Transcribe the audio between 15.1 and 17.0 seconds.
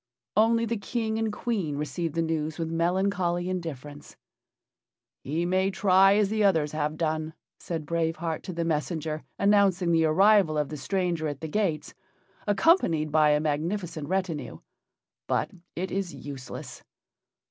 "but it is useless."